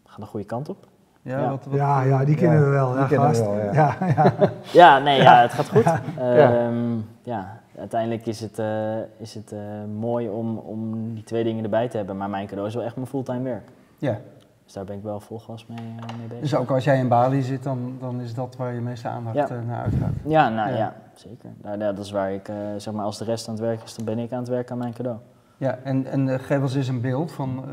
[0.05, 0.77] gaat de goede kant op.
[1.21, 1.49] Ja, Ja.
[1.49, 2.89] Wat, wat- Ja, ja, die kennen ja, we wel.
[2.91, 3.71] die ja, kennen we wel, ja.
[3.73, 3.95] ja.
[4.15, 4.33] Ja,
[4.71, 5.83] Ja, nee, ja, het gaat goed.
[6.19, 9.59] Ehm, ja, uiteindelijk is het, eh, is het eh,
[9.99, 12.17] mooi om, om die twee dingen erbij te hebben.
[12.17, 13.69] Maar mijn cadeau is wel echt mijn fulltime werk.
[13.97, 14.17] ja.
[14.63, 16.41] Dus daar ben ik wel vol gas mee, eh, mee bezig.
[16.41, 19.35] Dus ook als jij in Bali zit, dan, dan is dat waar je meeste aandacht
[19.35, 19.47] Ja.
[19.67, 20.11] naar uitgaat.
[20.25, 20.75] Ja, nou Ja.
[20.77, 21.49] ja, zeker.
[21.61, 23.95] Nou, ja, dat is waar ik, zeg maar, als de rest aan het werk is,
[23.95, 25.17] dan ben ik aan het werken aan mijn cadeau.
[25.57, 27.63] Ja, en, en geef ons eens een beeld van.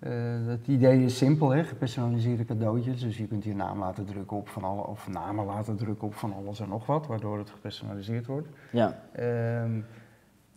[0.00, 0.12] Eh,
[0.46, 1.64] het idee is simpel, hè?
[1.64, 3.00] gepersonaliseerde cadeautjes.
[3.00, 6.14] Dus je kunt je naam laten drukken op van alle, of namen laten drukken op
[6.14, 8.48] van alles en nog wat, waardoor het gepersonaliseerd wordt.
[8.72, 9.80] Ja, Ehm,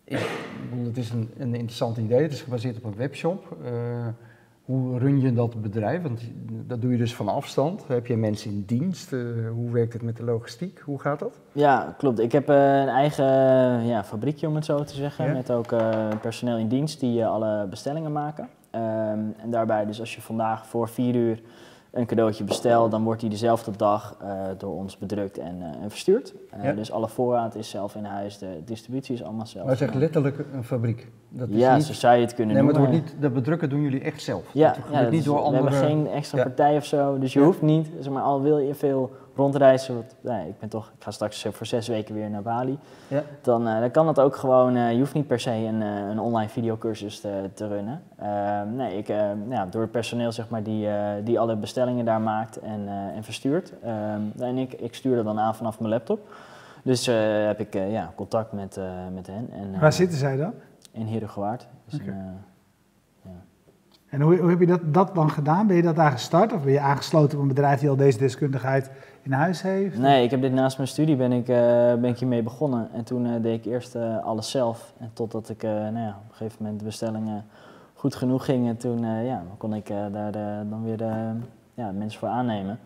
[0.03, 2.21] ik bedoel, het is een, een interessant idee.
[2.21, 3.58] Het is gebaseerd op een webshop.
[3.63, 4.08] Eh,
[4.65, 6.01] hoe run je dat bedrijf?
[6.01, 6.21] Want
[6.67, 7.88] dat doe je dus van afstand.
[7.88, 9.13] Heb je mensen in dienst?
[9.13, 9.19] Eh,
[9.51, 10.79] hoe werkt het met de logistiek?
[10.79, 11.39] Hoe gaat dat?
[11.51, 12.19] ja klopt.
[12.19, 13.25] Ik heb eh, een eigen
[13.86, 15.25] ja, fabriekje, om het zo te zeggen.
[15.25, 15.34] Ja.
[15.34, 15.75] Met ook
[16.21, 18.49] personeel in dienst die alle bestellingen maken.
[18.73, 21.41] Ehm, en daarbij, dus als je vandaag voor vier uur
[21.91, 25.89] een cadeautje bestelt, dan wordt die dezelfde dag eh, door ons bedrukt en, eh, en
[25.89, 26.33] verstuurd.
[26.49, 26.71] Eh, Ja.
[26.71, 29.65] Dus alle voorraad is zelf in huis, de distributie is allemaal zelf.
[29.65, 31.12] Maar zeg letterlijk een fabriek.
[31.36, 33.34] Dat is ja, niet, zo zou je het kunnen nee, maar het wordt niet, dat
[33.34, 34.43] bedrukken doen jullie echt zelf.
[34.52, 35.63] Ja, dat ja dat niet is- door we andere...
[35.69, 36.43] hebben geen extra Ja.
[36.43, 37.19] partij of zo.
[37.19, 37.46] Dus je Ja.
[37.46, 39.93] hoeft niet, zeg maar, al wil je veel rondreizen.
[39.93, 42.78] Want, nee, ik ben toch, ik ga straks eh, voor zes weken weer naar Bali.
[43.08, 43.24] Ja.
[43.41, 46.10] Dan, eh, dan kan het ook gewoon, eh, je hoeft niet per se een, eh,
[46.10, 48.02] een online videocursus te, te runnen.
[48.19, 49.17] Ehm, nee, ik, eh,
[49.50, 53.15] ja, door het personeel zeg maar, die, eh, die alle bestellingen daar maakt en, eh,
[53.17, 53.74] en verstuurt.
[53.84, 56.19] Ehm, en ik, ik stuur dat dan aan vanaf mijn laptop.
[56.84, 57.15] Dus eh,
[57.46, 59.50] heb ik eh, ja, contact met, eh, met hen.
[59.54, 60.54] En, eh, Waar zitten zij dan?
[60.93, 61.67] In Herengewaard.
[61.86, 63.32] Dus een, eh,
[64.10, 65.67] En hoe, hoe heb je dat, dat dan gedaan?
[65.67, 66.53] Ben je dat daar gestart?
[66.53, 69.97] Of ben je aangesloten op een bedrijf die al deze deskundigheid in huis heeft?
[69.97, 71.56] Nee, ik heb dit naast mijn studie ben ik, eh,
[71.93, 72.89] ben ik hiermee begonnen.
[72.93, 74.93] En toen eh, deed ik eerst alles zelf.
[74.99, 77.45] En totdat ik nou ja, op een gegeven moment de bestellingen
[77.93, 80.32] goed genoeg gingen, toen ja, kon ik daar
[80.69, 81.32] dan weer de,
[81.73, 82.79] ja, mensen voor aannemen.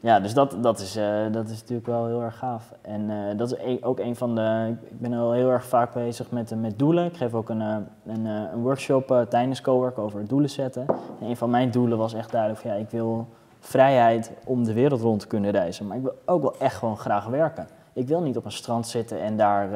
[0.00, 2.72] Ja, dus dat, dat, is, eh, dat is natuurlijk wel heel erg gaaf.
[2.82, 4.74] En eh, dat is een- ook een van de.
[4.90, 7.04] Ik ben al heel erg vaak bezig met, eh, met doelen.
[7.04, 10.86] Ik geef ook een, een, een workshop tijdens Cowork over doelen zetten.
[11.20, 13.26] En een van mijn doelen was echt duidelijk: van, ja, ik wil
[13.60, 15.86] vrijheid om de wereld rond te kunnen reizen.
[15.86, 17.66] Maar ik wil ook wel echt gewoon graag werken.
[17.92, 19.68] Ik wil niet op een strand zitten en daar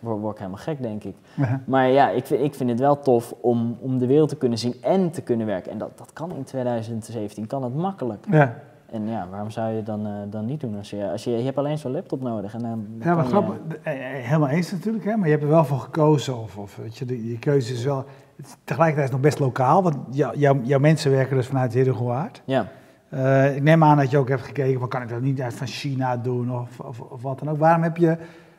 [0.00, 1.16] word, word ik helemaal gek, denk ik.
[1.66, 4.58] Maar ja, ik vind, ik vind het wel tof om, om de wereld te kunnen
[4.58, 5.72] zien en te kunnen werken.
[5.72, 8.26] En dat, dat kan in 2017, kan dat makkelijk.
[8.30, 8.54] Ja,
[8.90, 10.76] En ja, waarom zou je het dan, eh, dan niet doen?
[10.76, 12.54] Als je, als je, je hebt alleen zo'n laptop nodig.
[12.54, 13.54] En dan, ja maar grappig.
[13.82, 15.16] Eh, eh, Helemaal eens natuurlijk, hè?
[15.16, 16.38] maar je hebt er wel voor gekozen.
[16.38, 18.04] Of, of weet je, de, je keuze is wel...
[18.36, 22.42] het is tegelijkertijd nog best lokaal, want jou, jou- jouw mensen werken dus vanuit Herengewaard.
[22.44, 22.52] Je,
[23.10, 25.54] ja, ik neem aan dat je ook hebt gekeken, van, kan ik dat niet uit
[25.54, 27.58] van China doen of, of, of wat dan ook.
[27.58, 28.16] Waarom heb je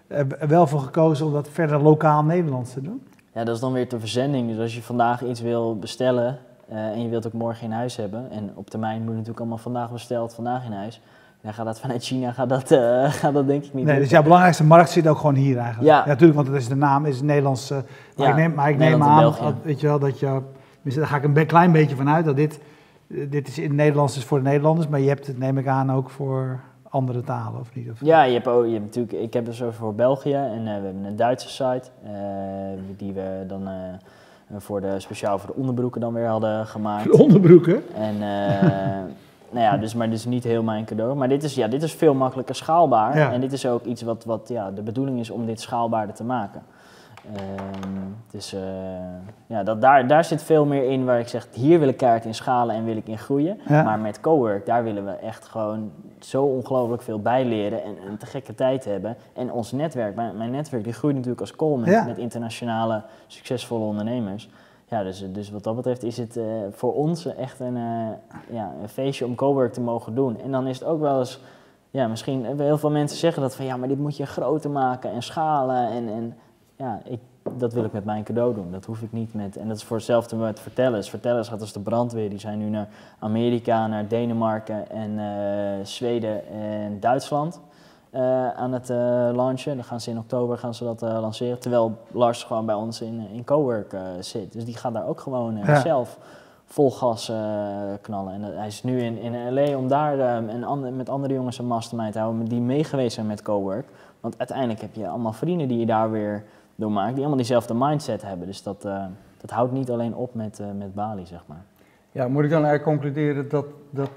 [0.07, 3.01] er wel voor gekozen om dat verder lokaal Nederlands te doen?
[3.33, 4.49] ja, dat is dan weer de verzending.
[4.49, 6.37] Dus als je vandaag iets wil bestellen
[6.69, 8.31] eh, en je wilt ook morgen in huis hebben.
[8.31, 11.01] En op termijn moet het natuurlijk allemaal vandaag besteld, vandaag in huis.
[11.41, 12.67] Dan gaat dat vanuit China, gaat dat,
[13.13, 14.01] gaat dat denk ik niet Nee, lukken.
[14.01, 15.87] dus jouw belangrijkste markt zit ook gewoon hier eigenlijk.
[15.89, 16.05] Ja.
[16.05, 17.71] natuurlijk, want dat is de naam, is Nederlands.
[17.71, 17.77] eh,
[18.17, 20.41] maar Ja, ik neem, maar ik neem aan, dat- weet je wel, dat je,
[20.81, 22.59] dus daar ga ik een klein beetje van uit, dat dit,
[23.07, 25.67] dit is in het Nederlands is voor de Nederlanders, maar je hebt het, neem ik
[25.67, 27.91] aan, ook voor andere talen, of niet?
[27.91, 30.63] Of, Ja, je hebt ook, je hebt natuurlijk, ik heb dus over voor België en
[30.63, 31.89] we hebben een Duitse site
[32.97, 33.67] die we dan
[34.57, 37.03] voor de, speciaal voor de onderbroeken dan weer hadden gemaakt.
[37.03, 37.93] De onderbroeken?
[37.93, 38.61] En eh,
[39.53, 41.15] nou ja, dus, maar dit is niet heel mijn cadeau.
[41.15, 43.17] Maar dit is, ja, dit is veel makkelijker schaalbaar.
[43.17, 43.31] Ja.
[43.31, 46.23] En dit is ook iets wat, wat ja, de bedoeling is om dit schaalbaarder te
[46.23, 46.61] maken.
[47.35, 47.89] Ehm,
[48.31, 48.61] dus eh,
[49.47, 52.25] ja, dat, daar, daar zit veel meer in waar ik zeg, hier wil ik kaart
[52.25, 53.59] in schalen en wil ik in groeien.
[53.67, 53.83] Ja.
[53.83, 58.17] Maar met Cowork, daar willen we echt gewoon zo ongelooflijk veel bij leren en een
[58.17, 59.17] te gekke tijd hebben.
[59.33, 62.03] En ons netwerk, mijn, mijn netwerk, die groeit natuurlijk als kool met, Ja.
[62.03, 64.49] met internationale succesvolle ondernemers.
[64.87, 68.71] Ja, dus, dus wat dat betreft is het eh, voor ons echt een, eh, ja,
[68.81, 70.39] een feestje om Cowork te mogen doen.
[70.41, 71.39] En dan is het ook wel eens,
[71.89, 75.11] ja, misschien heel veel mensen zeggen dat van ja, maar dit moet je groter maken
[75.11, 75.87] en schalen.
[75.89, 76.37] En, en
[76.79, 77.19] ja, ik,
[77.57, 78.71] dat wil ik met mijn cadeau doen.
[78.71, 81.09] Dat hoef ik niet met, en dat is voor hetzelfde met vertellers.
[81.09, 82.87] Vertellers gaat als de brandweer, die zijn nu naar
[83.19, 87.59] Amerika, naar Denemarken en eh, Zweden en Duitsland.
[88.09, 88.97] eh, aan het eh,
[89.33, 89.75] launchen.
[89.75, 91.59] Dan gaan ze in oktober gaan ze dat lanceren.
[91.59, 94.53] Terwijl Lars gewoon bij ons in, in Cowork zit.
[94.53, 95.79] Dus die gaat daar ook gewoon Ja.
[95.79, 96.17] zelf
[96.65, 97.31] vol gas
[98.01, 98.33] knallen.
[98.33, 101.57] En hij is nu in, in LA om daar eh, een ander, met andere jongens
[101.59, 103.85] een mastermind te houden die meegeweest zijn met Cowork.
[104.19, 106.43] Want uiteindelijk heb je allemaal vrienden die je daar weer
[106.79, 108.47] door maakt, die allemaal diezelfde mindset hebben.
[108.47, 109.05] Dus dat, eh,
[109.37, 111.63] dat houdt niet alleen op met, eh, met Bali, zeg maar.
[112.11, 114.11] Ja, moet ik dan eigenlijk concluderen dat, dat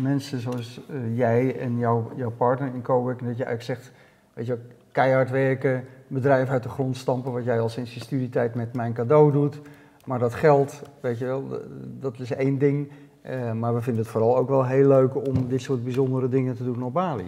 [0.00, 3.92] mensen zoals eh, jij en jouw, jouw partner in coworking, dat je eigenlijk zegt,
[4.32, 4.58] weet je,
[4.92, 8.92] keihard werken, bedrijf uit de grond stampen, wat jij al sinds je studietijd met mijn
[8.92, 9.60] cadeau doet.
[10.04, 11.44] Maar dat geld, weet je wel,
[12.00, 12.90] dat is één ding.
[13.54, 16.64] Maar we vinden het vooral ook wel heel leuk om dit soort bijzondere dingen te
[16.64, 17.26] doen op Bali.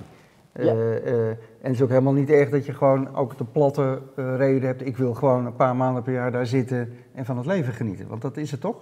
[0.54, 0.72] Eh, Ja.
[0.72, 4.36] eh, en het is ook helemaal niet erg dat je gewoon ook de platte eh,
[4.36, 4.86] reden hebt.
[4.86, 8.08] Ik wil gewoon een paar maanden per jaar daar zitten en van het leven genieten.
[8.08, 8.76] Want dat is het toch?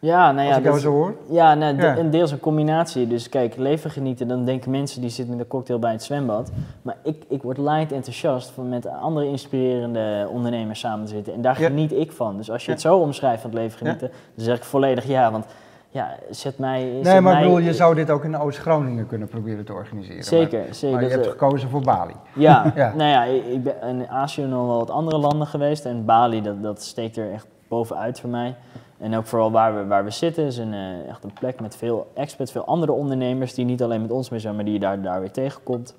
[0.00, 1.14] Ja, nou ja, Als ik jou dat- zo hoor.
[1.30, 1.98] Ja, nou, Ja.
[1.98, 3.06] een deels een combinatie.
[3.06, 6.52] Dus kijk, leven genieten, dan denken mensen die zitten met een cocktail bij het zwembad.
[6.82, 11.34] Maar ik, ik word light enthousiast van met andere inspirerende ondernemers samen te zitten.
[11.34, 11.66] En daar Ja.
[11.66, 12.36] geniet ik van.
[12.36, 12.72] Dus als je Ja.
[12.72, 15.30] het zo omschrijft van het leven genieten, dan zeg ik volledig ja.
[15.32, 15.46] Want
[15.94, 16.82] ja, zet mij...
[16.84, 20.24] Nee, zet maar ik bedoel, je zou dit ook in Oost-Groningen kunnen proberen te organiseren.
[20.24, 20.94] Zeker, Maar, zeker.
[20.96, 22.14] maar je hebt eh, gekozen voor Bali.
[22.34, 22.92] Ja, Ja.
[22.94, 26.62] nou ja, ik ben in Azië nog wel wat andere landen geweest en Bali, dat,
[26.62, 28.54] dat steekt er echt bovenuit voor mij.
[28.98, 31.76] En ook vooral waar we, waar we zitten, is een, eh, echt een plek met
[31.76, 34.80] veel experts, veel andere ondernemers die niet alleen met ons mee zijn, maar die je
[34.80, 35.94] daar, daar weer tegenkomt.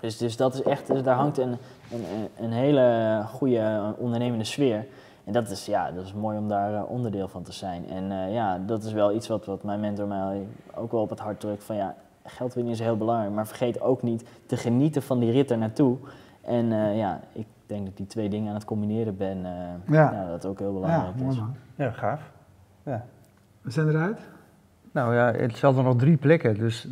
[0.00, 1.56] Dus, dus dat is echt, dus daar hangt een,
[1.92, 4.84] een- een hele goede ondernemende sfeer.
[5.24, 7.88] En dat is, ja, dat is mooi om daar eh, onderdeel van te zijn.
[7.88, 11.10] En eh, ja, dat is wel iets wat, wat mijn mentor mij ook wel op
[11.10, 11.64] het hart drukt.
[11.64, 15.30] Van ja, geld winnen is heel belangrijk, maar vergeet ook niet te genieten van die
[15.32, 15.96] rit er naartoe.
[16.40, 19.36] En eh, ja, ik denk dat ik die twee dingen aan het combineren ben.
[19.46, 20.12] eh, Ja.
[20.12, 20.26] ja.
[20.30, 21.36] dat ook heel Ja, belangrijk mooi is.
[21.36, 21.54] man.
[21.74, 22.30] Ja, gaaf.
[22.82, 23.04] Ja.
[23.60, 24.20] We zijn eruit.
[24.92, 26.88] Nou ja, het zijn er nog drie plekken, dus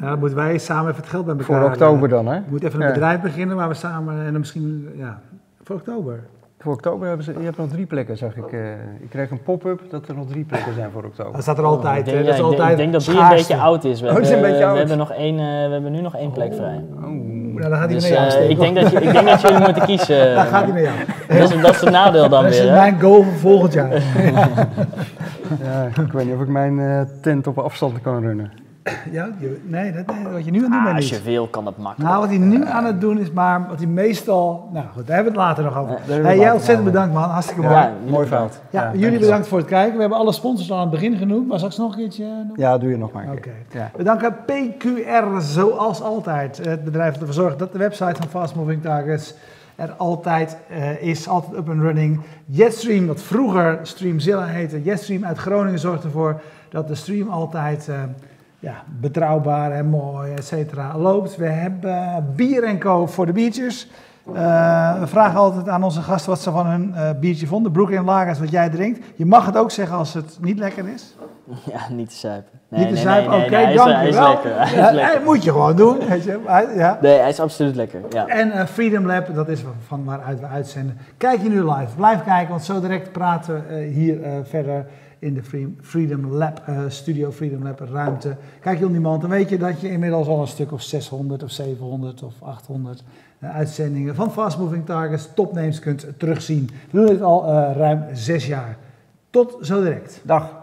[0.00, 2.40] Ja, dan moeten wij samen even het geld bij elkaar voor oktober dan hè?
[2.40, 2.92] We moeten even een Ja.
[2.92, 5.20] bedrijf beginnen waar we samen en dan misschien, ja,
[5.62, 6.24] voor oktober.
[6.62, 8.52] Voor oktober hebben ze, je hebt nog drie plekken, zag ik.
[8.52, 8.70] eh,
[9.00, 11.32] ik kreeg een pop-up dat er nog drie plekken zijn voor oktober.
[11.32, 11.98] Dat staat er altijd.
[11.98, 12.22] Ik denk, hè.
[12.22, 14.00] ja, dat is ik denk- altijd ik denk dat die een beetje oud is.
[14.00, 14.78] We, Oh, is hebben, een beetje we oud.
[14.78, 16.84] hebben, nog één, eh, we hebben nu nog één plek vrij.
[16.94, 17.02] Oh.
[17.02, 19.58] Nou, dan gaat hij Dus mee eh, ik, denk dat je, ik denk dat jullie
[19.58, 20.34] moeten kiezen.
[20.34, 20.96] Dan gaat hij met jou.
[21.40, 22.68] dat, is, dat is het nadeel dan Dat is weer.
[22.70, 22.76] Hè?
[22.76, 23.90] mijn goal voor volgend jaar.
[25.64, 28.52] Ja, ik weet niet of ik mijn tent op afstand kan runnen.
[29.10, 29.28] Ja,
[29.62, 31.20] nee, dat, nee, wat je nu aan het doen Ah, bent als niet.
[31.24, 32.10] je wil, kan dat makkelijk.
[32.10, 34.68] Nou, wat hij nu aan het doen is, maar wat hij meestal...
[34.72, 35.98] Nou goed, daar hebben we het later nog over.
[36.06, 37.74] Ja, Hey, het jij ontzettend bedankt man, hartstikke mooi.
[37.74, 38.60] Ja, Mooi fout.
[38.70, 39.94] Ja, jullie bedankt voor het kijken.
[39.94, 42.52] We hebben alle sponsors al aan het begin genoemd, maar straks nog een keertje noemen?
[42.56, 43.40] Ja, doe je nog maar een Oké.
[43.40, 43.80] keer.
[43.80, 43.90] Ja.
[43.96, 46.60] We danken PQR zoals altijd.
[46.64, 49.34] Het bedrijf dat ervoor zorgt dat de website van Fast Moving Targets
[49.76, 52.20] er altijd eh, is, altijd up and running.
[52.46, 57.94] Jetstream, wat vroeger Streamzilla heette, Jetstream uit Groningen zorgt ervoor dat de stream altijd eh,
[58.60, 61.36] ja, betrouwbaar en mooi, et cetera, loopt.
[61.36, 63.90] We hebben bier en co voor de biertjes.
[64.34, 67.72] Eh, we vragen altijd aan onze gasten wat ze van hun eh, biertje vonden.
[67.72, 69.06] Broek en lagers, wat jij drinkt.
[69.16, 71.14] Je mag het ook zeggen als het niet lekker is.
[71.72, 72.58] Ja, niet te zuipen.
[72.68, 74.28] Niet te zuipen, oké, hij is- dank hij is wel.
[74.28, 74.56] lekker.
[74.56, 75.14] Hij is Ja, lekker.
[75.14, 76.40] dat moet je gewoon doen, weet je.
[76.46, 76.98] Maar, ja.
[77.02, 78.00] Nee, hij is absoluut lekker.
[78.10, 78.26] Ja.
[78.26, 80.98] En eh, Freedom Lab, dat is van waaruit we uitzenden.
[81.16, 84.86] Kijk je nu live, blijf kijken, want zo direct praten we eh, hier eh, verder
[85.20, 88.36] in de Free- Freedom Lab, eh, Studio Freedom Lab ruimte.
[88.60, 91.42] Kijk je on demand, dan weet je dat je inmiddels al een stuk of 600
[91.42, 93.02] of 700 of 800
[93.38, 96.70] eh, uitzendingen van Fast Moving Targets, topnames kunt terugzien.
[96.90, 98.76] We doen dit al eh, ruim zes jaar.
[99.30, 100.20] Tot zo direct.
[100.24, 100.58] Dag.